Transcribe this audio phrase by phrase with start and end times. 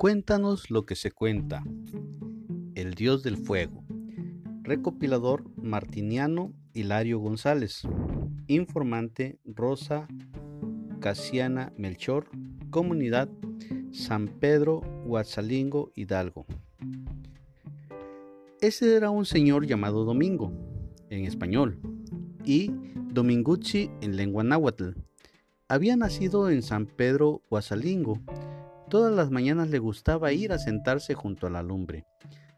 [0.00, 1.62] Cuéntanos lo que se cuenta.
[2.74, 3.84] El Dios del Fuego.
[4.62, 7.82] Recopilador Martiniano Hilario González.
[8.46, 10.08] Informante Rosa
[11.00, 12.30] Casiana Melchor.
[12.70, 13.28] Comunidad
[13.92, 16.46] San Pedro Huazalingo Hidalgo.
[18.62, 20.50] Ese era un señor llamado Domingo,
[21.10, 21.78] en español,
[22.42, 22.70] y
[23.12, 24.92] Domingucci en lengua náhuatl.
[25.68, 28.18] Había nacido en San Pedro Huazalingo
[28.90, 32.06] Todas las mañanas le gustaba ir a sentarse junto a la lumbre.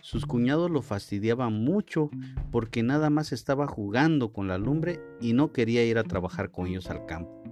[0.00, 2.10] Sus cuñados lo fastidiaban mucho
[2.50, 6.66] porque nada más estaba jugando con la lumbre y no quería ir a trabajar con
[6.66, 7.44] ellos al campo.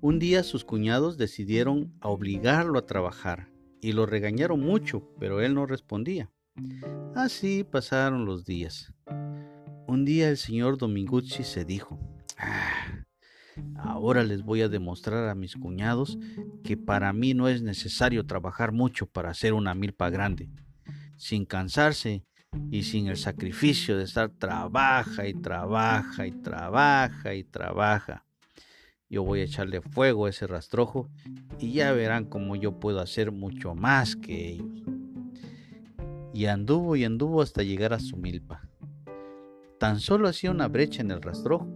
[0.00, 3.48] Un día sus cuñados decidieron obligarlo a trabajar
[3.80, 6.30] y lo regañaron mucho, pero él no respondía.
[7.16, 8.94] Así pasaron los días.
[9.88, 11.98] Un día el señor Domingucci se dijo,
[12.38, 12.85] ah,
[13.76, 16.18] Ahora les voy a demostrar a mis cuñados
[16.62, 20.48] que para mí no es necesario trabajar mucho para hacer una milpa grande,
[21.16, 22.24] sin cansarse
[22.70, 28.24] y sin el sacrificio de estar trabaja y trabaja y trabaja y trabaja.
[29.08, 31.08] Yo voy a echarle fuego a ese rastrojo
[31.60, 34.82] y ya verán cómo yo puedo hacer mucho más que ellos.
[36.34, 38.68] Y anduvo y anduvo hasta llegar a su milpa.
[39.78, 41.75] Tan solo hacía una brecha en el rastrojo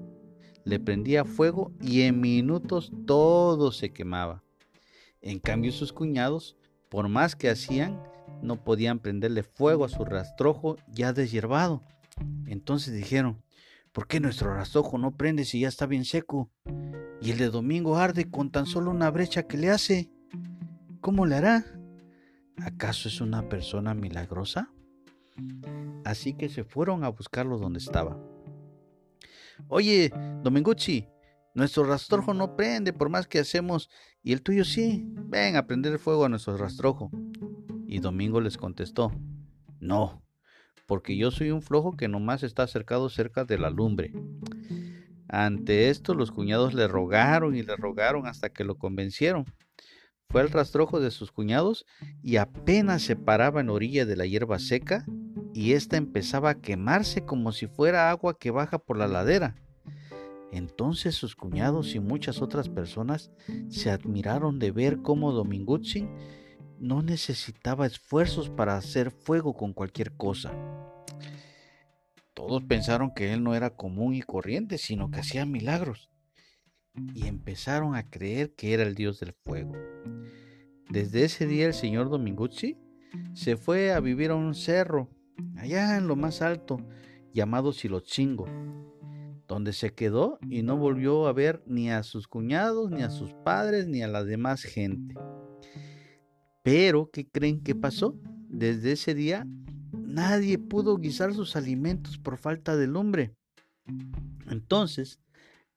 [0.71, 4.45] le prendía fuego y en minutos todo se quemaba.
[5.21, 6.57] En cambio sus cuñados,
[6.89, 8.01] por más que hacían,
[8.41, 11.83] no podían prenderle fuego a su rastrojo ya deshiervado.
[12.47, 13.43] Entonces dijeron,
[13.93, 16.51] ¿por qué nuestro rastrojo no prende si ya está bien seco?
[17.21, 20.09] Y el de domingo arde con tan solo una brecha que le hace.
[21.01, 21.67] ¿Cómo le hará?
[22.59, 24.71] ¿Acaso es una persona milagrosa?
[26.05, 28.17] Así que se fueron a buscarlo donde estaba.
[29.69, 31.09] Oye, Domingucci,
[31.55, 33.91] nuestro rastrojo no prende por más que hacemos
[34.23, 35.05] y el tuyo sí.
[35.27, 37.11] Ven a prender fuego a nuestro rastrojo.
[37.87, 39.13] Y Domingo les contestó,
[39.81, 40.23] no,
[40.87, 44.13] porque yo soy un flojo que nomás está acercado cerca de la lumbre.
[45.29, 49.45] Ante esto los cuñados le rogaron y le rogaron hasta que lo convencieron.
[50.29, 51.87] Fue al rastrojo de sus cuñados
[52.23, 55.05] y apenas se paraba en orilla de la hierba seca,
[55.53, 59.57] y ésta empezaba a quemarse como si fuera agua que baja por la ladera.
[60.53, 63.31] Entonces sus cuñados y muchas otras personas
[63.69, 66.09] se admiraron de ver cómo Domingucci
[66.79, 70.53] no necesitaba esfuerzos para hacer fuego con cualquier cosa.
[72.35, 76.11] Todos pensaron que él no era común y corriente, sino que hacía milagros.
[77.15, 79.75] Y empezaron a creer que era el dios del fuego.
[80.89, 82.77] Desde ese día el señor Domingucci
[83.35, 85.11] se fue a vivir a un cerro
[85.57, 86.79] allá en lo más alto,
[87.33, 88.47] llamado Silochingo,
[89.47, 93.33] donde se quedó y no volvió a ver ni a sus cuñados, ni a sus
[93.45, 95.15] padres, ni a la demás gente.
[96.63, 98.19] Pero, ¿qué creen que pasó?
[98.49, 99.47] Desde ese día,
[99.93, 103.35] nadie pudo guisar sus alimentos por falta de lumbre.
[104.49, 105.21] Entonces,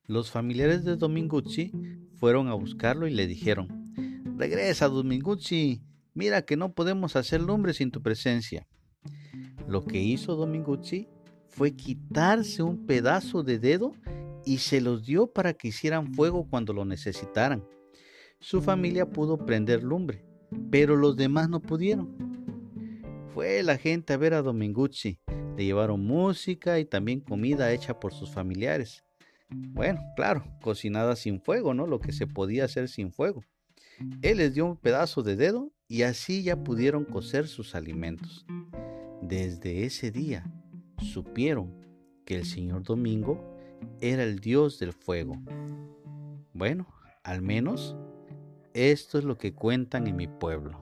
[0.06, 1.72] los familiares de Domingucci
[2.16, 3.94] fueron a buscarlo y le dijeron,
[4.38, 5.82] Regresa, Domingucci,
[6.14, 8.68] mira que no podemos hacer lumbre sin tu presencia.
[9.68, 11.08] Lo que hizo Domingucci
[11.48, 13.94] fue quitarse un pedazo de dedo
[14.46, 17.64] y se los dio para que hicieran fuego cuando lo necesitaran.
[18.40, 20.26] Su familia pudo prender lumbre,
[20.70, 22.34] pero los demás no pudieron.
[23.34, 25.20] Fue la gente a ver a Domingucci.
[25.58, 29.04] Le llevaron música y también comida hecha por sus familiares.
[29.50, 31.88] Bueno, claro, cocinada sin fuego, ¿no?
[31.88, 33.44] Lo que se podía hacer sin fuego.
[34.22, 38.46] Él les dio un pedazo de dedo y así ya pudieron cocer sus alimentos.
[39.28, 40.44] Desde ese día
[40.98, 41.74] supieron
[42.26, 43.58] que el señor Domingo
[44.02, 45.42] era el dios del fuego.
[46.54, 46.88] Bueno,
[47.24, 47.96] al menos
[48.74, 50.82] esto es lo que cuentan en mi pueblo.